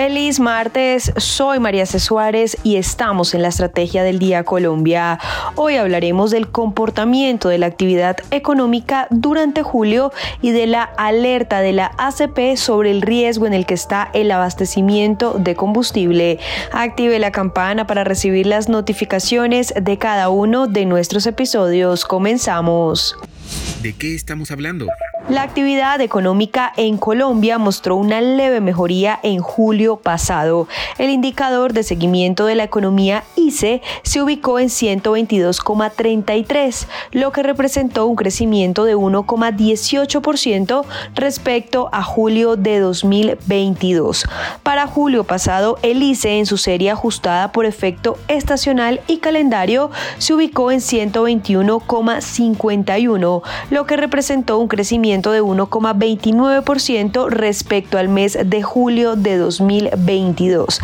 Feliz 0.00 0.38
martes, 0.38 1.12
soy 1.16 1.58
María 1.58 1.84
C. 1.84 1.98
Suárez 1.98 2.56
y 2.62 2.76
estamos 2.76 3.34
en 3.34 3.42
la 3.42 3.48
Estrategia 3.48 4.04
del 4.04 4.20
Día 4.20 4.44
Colombia. 4.44 5.18
Hoy 5.56 5.74
hablaremos 5.74 6.30
del 6.30 6.46
comportamiento 6.52 7.48
de 7.48 7.58
la 7.58 7.66
actividad 7.66 8.16
económica 8.30 9.08
durante 9.10 9.64
julio 9.64 10.12
y 10.40 10.52
de 10.52 10.68
la 10.68 10.84
alerta 10.84 11.58
de 11.62 11.72
la 11.72 11.90
ACP 11.98 12.56
sobre 12.56 12.92
el 12.92 13.02
riesgo 13.02 13.46
en 13.46 13.54
el 13.54 13.66
que 13.66 13.74
está 13.74 14.08
el 14.12 14.30
abastecimiento 14.30 15.34
de 15.36 15.56
combustible. 15.56 16.38
Active 16.70 17.18
la 17.18 17.32
campana 17.32 17.88
para 17.88 18.04
recibir 18.04 18.46
las 18.46 18.68
notificaciones 18.68 19.74
de 19.74 19.98
cada 19.98 20.28
uno 20.28 20.68
de 20.68 20.86
nuestros 20.86 21.26
episodios. 21.26 22.04
Comenzamos. 22.04 23.16
¿De 23.82 23.94
qué 23.94 24.14
estamos 24.14 24.50
hablando? 24.50 24.86
La 25.28 25.42
actividad 25.42 26.00
económica 26.00 26.72
en 26.78 26.96
Colombia 26.96 27.58
mostró 27.58 27.96
una 27.96 28.22
leve 28.22 28.62
mejoría 28.62 29.20
en 29.22 29.40
julio 29.40 29.96
pasado. 29.96 30.66
El 30.96 31.10
indicador 31.10 31.74
de 31.74 31.82
seguimiento 31.82 32.46
de 32.46 32.54
la 32.54 32.64
economía 32.64 33.24
ICE 33.36 33.82
se 34.04 34.22
ubicó 34.22 34.58
en 34.58 34.68
122,33, 34.68 36.86
lo 37.12 37.30
que 37.30 37.42
representó 37.42 38.06
un 38.06 38.16
crecimiento 38.16 38.86
de 38.86 38.96
1,18% 38.96 40.86
respecto 41.14 41.90
a 41.92 42.02
julio 42.02 42.56
de 42.56 42.80
2022. 42.80 44.24
Para 44.62 44.86
julio 44.86 45.24
pasado, 45.24 45.78
el 45.82 46.02
ICE 46.02 46.38
en 46.38 46.46
su 46.46 46.56
serie 46.56 46.90
ajustada 46.90 47.52
por 47.52 47.66
efecto 47.66 48.16
estacional 48.28 49.02
y 49.08 49.18
calendario 49.18 49.90
se 50.16 50.32
ubicó 50.32 50.72
en 50.72 50.80
121,51, 50.80 53.37
lo 53.70 53.86
que 53.86 53.96
representó 53.96 54.58
un 54.58 54.68
crecimiento 54.68 55.32
de 55.32 55.42
1,29% 55.42 57.28
respecto 57.28 57.98
al 57.98 58.08
mes 58.08 58.38
de 58.44 58.62
julio 58.62 59.16
de 59.16 59.36
2022. 59.36 60.80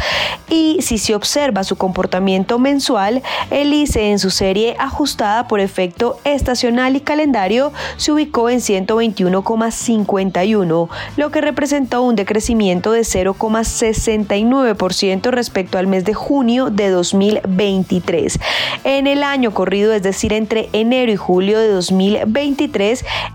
Y 0.48 0.78
si 0.82 0.98
se 0.98 1.14
observa 1.14 1.62
su 1.64 1.76
comportamiento 1.76 2.58
mensual, 2.58 3.22
el 3.50 3.72
ICE 3.72 4.10
en 4.10 4.18
su 4.18 4.28
serie 4.30 4.76
ajustada 4.78 5.48
por 5.48 5.60
efecto 5.60 6.18
estacional 6.24 6.96
y 6.96 7.00
calendario 7.00 7.72
se 7.96 8.12
ubicó 8.12 8.50
en 8.50 8.60
121,51, 8.60 10.88
lo 11.16 11.30
que 11.30 11.40
representó 11.40 12.02
un 12.02 12.16
decrecimiento 12.16 12.92
de 12.92 13.00
0,69% 13.00 15.30
respecto 15.30 15.78
al 15.78 15.86
mes 15.86 16.04
de 16.04 16.12
junio 16.14 16.70
de 16.70 16.90
2023. 16.90 18.40
En 18.84 19.06
el 19.06 19.22
año 19.22 19.52
corrido, 19.52 19.92
es 19.92 20.02
decir, 20.02 20.32
entre 20.32 20.70
enero 20.72 21.12
y 21.12 21.16
julio 21.16 21.58
de 21.58 21.68
2023, 21.68 22.43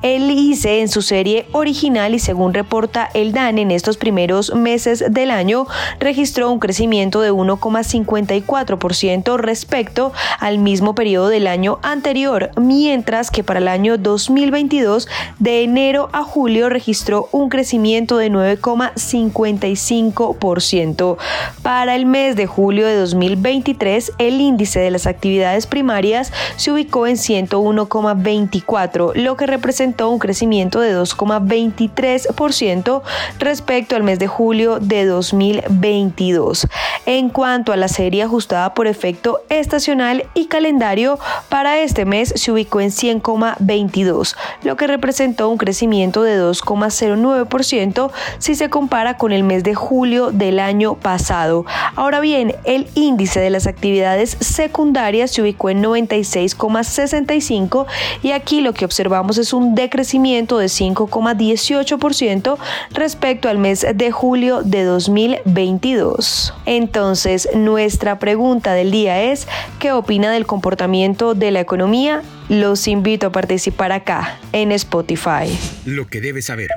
el 0.02 0.31
ICE 0.31 0.81
en 0.81 0.88
su 0.88 1.02
serie 1.02 1.47
original 1.52 2.13
y 2.13 2.19
según 2.19 2.53
reporta 2.53 3.09
el 3.13 3.31
DAN 3.31 3.57
en 3.57 3.71
estos 3.71 3.97
primeros 3.97 4.53
meses 4.53 5.03
del 5.09 5.31
año 5.31 5.66
registró 5.99 6.51
un 6.51 6.59
crecimiento 6.59 7.21
de 7.21 7.31
1,54% 7.31 9.38
respecto 9.38 10.11
al 10.39 10.59
mismo 10.59 10.93
periodo 10.95 11.29
del 11.29 11.47
año 11.47 11.79
anterior, 11.81 12.51
mientras 12.57 13.31
que 13.31 13.43
para 13.43 13.59
el 13.59 13.67
año 13.67 13.97
2022 13.97 15.07
de 15.39 15.63
enero 15.63 16.09
a 16.13 16.23
julio 16.23 16.69
registró 16.69 17.27
un 17.31 17.49
crecimiento 17.49 18.17
de 18.17 18.31
9,55%. 18.31 21.17
Para 21.61 21.95
el 21.95 22.05
mes 22.05 22.35
de 22.35 22.45
julio 22.45 22.85
de 22.85 22.95
2023 22.95 24.11
el 24.17 24.41
índice 24.41 24.79
de 24.79 24.91
las 24.91 25.07
actividades 25.07 25.67
primarias 25.67 26.33
se 26.57 26.71
ubicó 26.71 27.07
en 27.07 27.16
101,24, 27.16 28.98
lo 29.16 29.38
que 29.38 29.47
representó 29.47 30.09
un 30.09 30.19
crecimiento 30.19 30.81
de 30.81 30.94
2,23% 30.96 33.01
respecto 33.40 33.96
al 33.96 34.03
mes 34.03 34.19
de 34.19 34.28
julio 34.28 34.79
de 34.79 35.06
2022. 35.06 36.68
En 37.06 37.29
cuanto 37.29 37.72
a 37.72 37.78
la 37.78 37.88
serie 37.88 38.23
ajustada 38.23 38.73
por 38.73 38.88
efecto 38.88 39.40
estacional 39.50 40.25
y 40.34 40.47
calendario, 40.47 41.18
para 41.47 41.79
este 41.79 42.03
mes 42.06 42.34
se 42.35 42.51
ubicó 42.51 42.81
en 42.81 42.90
100,22, 42.90 44.35
lo 44.63 44.75
que 44.75 44.88
representó 44.88 45.47
un 45.50 45.57
crecimiento 45.57 46.23
de 46.23 46.41
2,09% 46.41 48.12
si 48.38 48.56
se 48.56 48.69
compara 48.69 49.16
con 49.18 49.31
el 49.31 49.44
mes 49.44 49.63
de 49.63 49.75
julio 49.75 50.31
del 50.31 50.59
año 50.59 50.96
pasado. 50.96 51.66
Ahora 51.96 52.19
bien, 52.19 52.56
el 52.66 52.88
índice 52.96 53.40
de 53.40 53.50
las 53.50 53.66
actividades 53.68 54.35
secundarias 54.40 55.31
se 55.31 55.41
ubicó 55.41 55.69
en 55.69 55.81
96,65 55.84 57.85
y 58.23 58.31
aquí 58.31 58.62
lo 58.62 58.73
que 58.73 58.85
observamos 58.89 59.38
es 59.38 59.53
un 59.53 59.75
decrecimiento 59.75 60.57
de 60.57 60.66
5,18% 60.66 62.57
respecto 62.89 63.47
al 63.47 63.59
mes 63.59 63.85
de 63.94 64.11
julio 64.11 64.63
de 64.63 64.83
2022. 64.83 66.55
Entonces, 66.66 67.47
nuestra 67.53 68.17
pregunta 68.17 68.73
del 68.73 68.89
día 68.89 69.22
es, 69.22 69.47
¿qué 69.78 69.91
opina 69.91 70.31
del 70.31 70.47
comportamiento 70.47 71.35
de 71.35 71.51
la 71.51 71.59
economía? 71.59 72.23
Los 72.49 72.88
invito 72.88 73.28
a 73.28 73.31
participar 73.31 73.91
acá 73.91 74.39
en 74.53 74.72
Spotify. 74.72 75.55
Lo 75.85 76.07
que 76.07 76.19
debes 76.19 76.45
saber. 76.45 76.69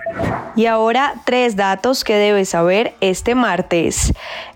Y 0.54 0.66
ahora 0.66 1.14
tres 1.24 1.56
datos 1.56 2.04
que 2.04 2.14
debes 2.14 2.50
saber 2.50 2.92
este 3.00 3.34
martes. 3.34 4.12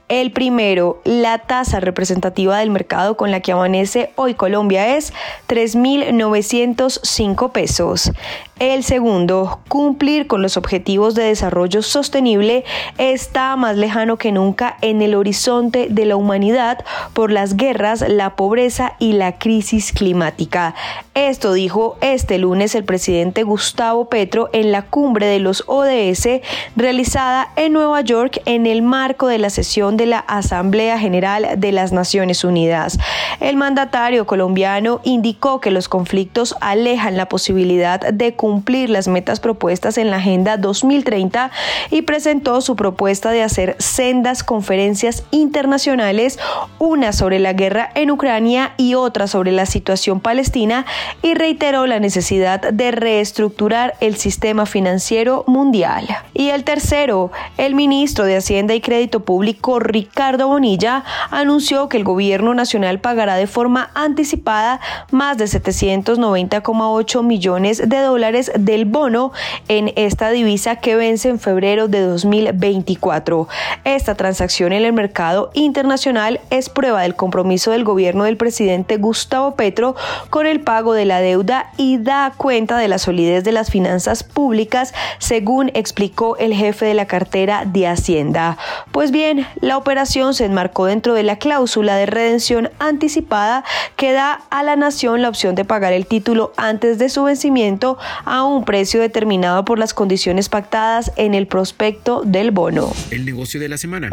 El 0.09 0.31
primero, 0.31 1.01
la 1.03 1.39
tasa 1.39 1.81
representativa 1.81 2.59
del 2.59 2.71
mercado 2.71 3.17
con 3.17 3.33
la 3.33 3.41
que 3.41 3.51
amanece 3.51 4.13
hoy 4.15 4.35
Colombia 4.35 4.97
es 4.97 5.13
3.905 5.49 7.51
pesos. 7.51 8.13
El 8.59 8.85
segundo, 8.85 9.61
cumplir 9.69 10.27
con 10.27 10.41
los 10.41 10.57
objetivos 10.57 11.15
de 11.15 11.25
desarrollo 11.25 11.83
sostenible 11.83 12.65
está 12.97 13.55
más 13.57 13.77
lejano 13.77 14.17
que 14.17 14.33
nunca 14.33 14.79
en 14.81 15.03
el 15.03 15.15
horizonte 15.15 15.89
de 15.91 16.07
la 16.07 16.17
humanidad 16.17 16.83
por 17.13 17.31
las 17.31 17.59
guerras, 17.59 18.03
la 18.09 18.35
pobreza 18.35 18.95
y 18.99 19.13
la 19.13 19.37
crisis 19.37 19.93
climática. 19.93 20.75
Esto 21.13 21.53
dijo 21.53 21.99
este 22.01 22.39
lunes 22.39 22.75
el 22.75 22.85
presidente 22.85 23.43
Gustavo 23.43 24.09
Petro 24.09 24.49
en 24.55 24.73
la 24.73 24.87
cumbre 24.87 25.27
de 25.27 25.39
los 25.39 25.63
ODS 25.67 26.41
realizada 26.77 27.53
en 27.57 27.75
Nueva 27.75 28.01
York 28.01 28.41
en 28.47 28.67
el 28.67 28.81
marco 28.81 29.27
de 29.27 29.37
la 29.37 29.51
sesión 29.51 29.99
de 29.99 30.07
la 30.07 30.21
Asamblea 30.21 30.99
General 30.99 31.47
de 31.59 31.73
las 31.73 31.93
Naciones 31.93 32.43
Unidas. 32.43 32.99
El 33.41 33.59
mandatario 33.59 34.27
colombiano 34.27 35.01
indicó 35.05 35.61
que 35.61 35.71
los 35.71 35.91
conflictos 35.91 36.57
alejan 36.63 37.19
la 37.19 37.29
posibilidad 37.29 38.01
de 38.01 38.33
cumplir 38.33 38.46
las 38.89 39.09
metas 39.09 39.41
propuestas 39.41 39.99
en 39.99 40.11
la 40.11 40.17
Agenda 40.17 40.57
2030 40.57 41.51
y 41.91 42.03
presentó 42.03 42.61
su 42.61 42.77
propuesta 42.77 43.31
de 43.31 43.43
hacer 43.43 43.77
sendas 43.79 44.43
conferencias 44.43 45.25
internacionales, 45.31 46.39
una 46.79 47.13
sobre 47.13 47.39
la 47.39 47.53
guerra 47.53 47.91
en 47.95 48.11
Ucrania 48.11 48.73
y 48.77 48.95
otra 48.95 49.27
sobre 49.27 49.53
la 49.53 49.67
situación 49.67 50.21
palestina, 50.21 50.87
y 51.23 51.35
reiteró 51.35 51.87
la 51.87 52.01
necesidad 52.01 52.61
de 52.61 52.91
reestructurar 52.91 53.95
el 54.01 54.17
sistema 54.17 54.67
financiero 54.67 55.45
mundial. 55.47 56.07
Y 56.35 56.51
el 56.51 56.65
tercero, 56.65 57.31
el 57.57 57.75
ministro 57.75 58.25
de 58.25 58.37
Hacienda 58.37 58.75
y 58.75 58.81
Crédito 58.81 59.21
Público, 59.21 59.79
Ricardo 59.81 60.49
Bonilla, 60.49 61.05
anunció 61.31 61.89
que 61.89 61.97
el 61.97 62.05
gobierno 62.05 62.55
nacional 62.55 63.01
pagará 63.01 63.37
de 63.37 63.47
forma 63.47 63.91
anticipada 63.95 64.81
más 65.11 65.39
de 65.39 65.45
790,8 65.47 67.23
millones 67.23 67.89
de 67.89 67.99
dólares 67.99 68.36
del 68.45 68.85
bono 68.85 69.33
en 69.69 69.93
esta 69.97 70.31
divisa 70.31 70.77
que 70.77 70.95
vence 70.95 71.29
en 71.29 71.41
febrero 71.41 71.89
de 71.89 72.03
2024. 72.03 73.49
Esta 73.85 74.15
transacción 74.15 74.73
en 74.73 74.85
el 74.85 74.93
mercado 74.93 75.51
internacional 75.55 76.41
es 76.51 76.69
prueba 76.69 77.03
del 77.03 77.17
compromiso 77.17 77.71
del 77.71 77.85
gobierno 77.85 78.25
del 78.25 78.37
presidente 78.37 78.99
Gustavo 78.99 79.55
Petro 79.55 79.97
con 80.29 80.47
el 80.47 80.61
pago 80.61 80.93
de 80.93 81.07
la 81.07 81.21
deuda 81.21 81.71
y 81.79 81.99
da 81.99 82.35
cuenta 82.37 82.77
de 82.77 82.89
la 82.89 82.99
solidez 82.99 83.43
de 83.43 83.53
las 83.53 83.71
finanzas 83.71 84.23
públicas, 84.23 84.93
según 85.19 85.71
explicó 85.75 86.37
el 86.37 86.53
jefe 86.53 86.85
de 86.85 86.95
la 86.95 87.07
cartera 87.07 87.65
de 87.65 87.87
Hacienda. 87.87 88.59
Pues 88.93 89.11
bien, 89.11 89.47
la 89.61 89.79
operación 89.79 90.35
se 90.35 90.45
enmarcó 90.45 90.85
dentro 90.85 91.15
de 91.15 91.23
la 91.23 91.37
cláusula 91.37 91.97
de 91.97 92.07
redención 92.07 92.71
anticipada 92.79 93.65
que 93.97 94.13
da 94.13 94.43
a 94.51 94.63
la 94.63 94.77
nación 94.77 95.23
la 95.23 95.29
opción 95.29 95.55
de 95.55 95.65
pagar 95.65 95.93
el 95.93 96.07
título 96.07 96.53
antes 96.57 96.99
de 96.99 97.09
su 97.09 97.25
vencimiento 97.25 97.99
a 98.27 98.45
un 98.45 98.65
precio 98.67 99.01
determinado 99.01 99.65
por 99.65 99.79
las 99.79 99.95
condiciones 99.95 100.51
pactadas 100.51 101.13
en 101.17 101.35
el 101.35 101.47
prospecto 101.47 102.23
del 102.25 102.51
bono. 102.51 102.93
El 103.11 103.25
negocio 103.25 103.59
de 103.59 103.71
la 103.71 103.79
semana. 103.79 104.11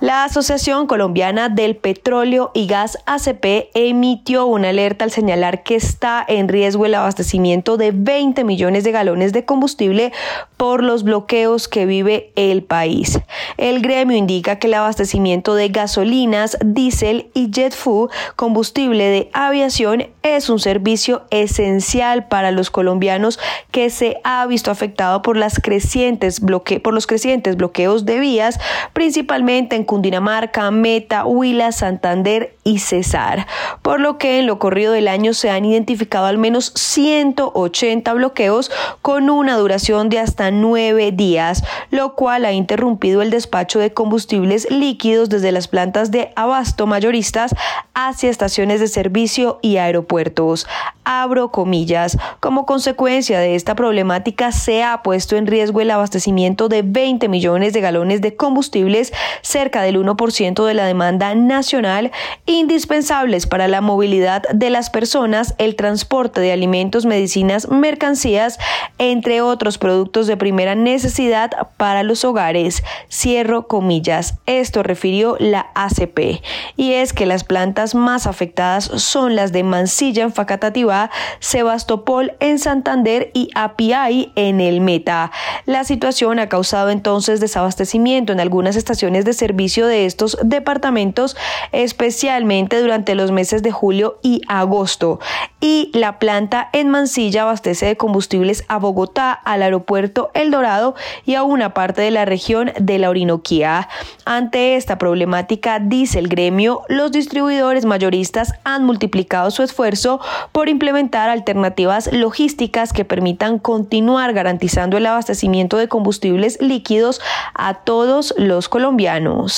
La 0.00 0.22
Asociación 0.22 0.86
Colombiana 0.86 1.48
del 1.48 1.74
Petróleo 1.74 2.52
y 2.54 2.68
Gas 2.68 2.98
ACP 3.06 3.70
emitió 3.74 4.46
una 4.46 4.68
alerta 4.68 5.04
al 5.04 5.10
señalar 5.10 5.64
que 5.64 5.74
está 5.74 6.24
en 6.28 6.46
riesgo 6.46 6.86
el 6.86 6.94
abastecimiento 6.94 7.76
de 7.76 7.90
20 7.90 8.44
millones 8.44 8.84
de 8.84 8.92
galones 8.92 9.32
de 9.32 9.44
combustible 9.44 10.12
por 10.56 10.84
los 10.84 11.02
bloqueos 11.02 11.66
que 11.66 11.84
vive 11.84 12.30
el 12.36 12.62
país. 12.62 13.18
El 13.56 13.80
gremio 13.80 14.16
indica 14.16 14.60
que 14.60 14.68
el 14.68 14.74
abastecimiento 14.74 15.56
de 15.56 15.68
gasolinas, 15.68 16.56
diésel 16.64 17.28
y 17.34 17.50
jet 17.50 17.74
fuel, 17.74 18.08
combustible 18.36 19.04
de 19.04 19.30
aviación, 19.32 20.06
es 20.22 20.48
un 20.48 20.60
servicio 20.60 21.22
esencial 21.30 22.28
para 22.28 22.52
los 22.52 22.70
colombianos 22.70 23.40
que 23.72 23.90
se 23.90 24.20
ha 24.22 24.46
visto 24.46 24.70
afectado 24.70 25.22
por, 25.22 25.36
las 25.36 25.58
crecientes 25.58 26.40
por 26.40 26.94
los 26.94 27.06
crecientes 27.08 27.56
bloqueos 27.56 28.04
de 28.04 28.20
vías, 28.20 28.60
principalmente 28.92 29.74
en 29.74 29.87
Cundinamarca, 29.88 30.70
Meta, 30.70 31.24
Huila, 31.24 31.72
Santander 31.72 32.54
y 32.62 32.80
Cesar, 32.80 33.46
por 33.80 34.00
lo 34.00 34.18
que 34.18 34.38
en 34.38 34.46
lo 34.46 34.58
corrido 34.58 34.92
del 34.92 35.08
año 35.08 35.32
se 35.32 35.48
han 35.48 35.64
identificado 35.64 36.26
al 36.26 36.36
menos 36.36 36.72
180 36.76 38.12
bloqueos 38.12 38.70
con 39.00 39.30
una 39.30 39.56
duración 39.56 40.10
de 40.10 40.18
hasta 40.18 40.50
nueve 40.50 41.10
días, 41.10 41.64
lo 41.90 42.14
cual 42.14 42.44
ha 42.44 42.52
interrumpido 42.52 43.22
el 43.22 43.30
despacho 43.30 43.78
de 43.78 43.94
combustibles 43.94 44.70
líquidos 44.70 45.30
desde 45.30 45.52
las 45.52 45.68
plantas 45.68 46.10
de 46.10 46.32
abasto 46.36 46.86
mayoristas 46.86 47.54
hacia 47.94 48.28
estaciones 48.28 48.80
de 48.80 48.88
servicio 48.88 49.58
y 49.62 49.78
aeropuertos. 49.78 50.66
Abro 51.04 51.50
comillas. 51.50 52.18
Como 52.40 52.66
consecuencia 52.66 53.40
de 53.40 53.54
esta 53.54 53.74
problemática 53.74 54.52
se 54.52 54.84
ha 54.84 55.02
puesto 55.02 55.36
en 55.36 55.46
riesgo 55.46 55.80
el 55.80 55.90
abastecimiento 55.90 56.68
de 56.68 56.82
20 56.82 57.28
millones 57.28 57.72
de 57.72 57.80
galones 57.80 58.20
de 58.20 58.36
combustibles, 58.36 59.14
cerca 59.40 59.77
del 59.82 59.96
1% 59.96 60.64
de 60.64 60.74
la 60.74 60.86
demanda 60.86 61.34
nacional, 61.34 62.10
indispensables 62.46 63.46
para 63.46 63.68
la 63.68 63.80
movilidad 63.80 64.42
de 64.52 64.70
las 64.70 64.90
personas, 64.90 65.54
el 65.58 65.76
transporte 65.76 66.40
de 66.40 66.52
alimentos, 66.52 67.06
medicinas, 67.06 67.68
mercancías, 67.68 68.58
entre 68.98 69.40
otros 69.40 69.78
productos 69.78 70.26
de 70.26 70.36
primera 70.36 70.74
necesidad 70.74 71.50
para 71.76 72.02
los 72.02 72.24
hogares. 72.24 72.82
Cierro 73.10 73.66
comillas. 73.66 74.38
Esto 74.46 74.82
refirió 74.82 75.36
la 75.38 75.70
ACP. 75.74 76.42
Y 76.76 76.92
es 76.92 77.12
que 77.12 77.26
las 77.26 77.44
plantas 77.44 77.94
más 77.94 78.26
afectadas 78.26 78.84
son 78.84 79.36
las 79.36 79.52
de 79.52 79.62
Mansilla 79.62 80.22
en 80.22 80.32
Facatativá, 80.32 81.10
Sebastopol 81.40 82.34
en 82.40 82.58
Santander 82.58 83.30
y 83.34 83.50
Apiay 83.54 84.32
en 84.34 84.60
el 84.60 84.80
Meta. 84.80 85.30
La 85.66 85.84
situación 85.84 86.38
ha 86.38 86.48
causado 86.48 86.90
entonces 86.90 87.40
desabastecimiento 87.40 88.32
en 88.32 88.40
algunas 88.40 88.76
estaciones 88.76 89.24
de 89.24 89.32
servicio 89.32 89.67
de 89.76 90.06
estos 90.06 90.38
departamentos, 90.42 91.36
especialmente 91.72 92.80
durante 92.80 93.14
los 93.14 93.30
meses 93.30 93.62
de 93.62 93.70
julio 93.70 94.18
y 94.22 94.40
agosto. 94.48 95.20
Y 95.60 95.90
la 95.92 96.18
planta 96.18 96.70
en 96.72 96.88
Mansilla 96.88 97.42
abastece 97.42 97.86
de 97.86 97.96
combustibles 97.96 98.64
a 98.68 98.78
Bogotá, 98.78 99.32
al 99.32 99.62
aeropuerto 99.62 100.30
El 100.34 100.50
Dorado 100.50 100.94
y 101.24 101.34
a 101.34 101.42
una 101.42 101.74
parte 101.74 102.02
de 102.02 102.10
la 102.10 102.24
región 102.24 102.72
de 102.78 102.98
la 102.98 103.10
Orinoquía. 103.10 103.88
Ante 104.24 104.76
esta 104.76 104.98
problemática, 104.98 105.78
dice 105.80 106.18
el 106.18 106.28
gremio, 106.28 106.82
los 106.88 107.12
distribuidores 107.12 107.84
mayoristas 107.84 108.54
han 108.64 108.84
multiplicado 108.84 109.50
su 109.50 109.62
esfuerzo 109.62 110.20
por 110.52 110.68
implementar 110.68 111.28
alternativas 111.28 112.10
logísticas 112.12 112.92
que 112.92 113.04
permitan 113.04 113.58
continuar 113.58 114.32
garantizando 114.32 114.96
el 114.96 115.06
abastecimiento 115.06 115.76
de 115.76 115.88
combustibles 115.88 116.58
líquidos 116.60 117.20
a 117.54 117.74
todos 117.74 118.34
los 118.36 118.68
colombianos. 118.68 119.57